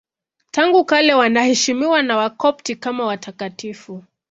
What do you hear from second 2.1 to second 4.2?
Wakopti kama watakatifu.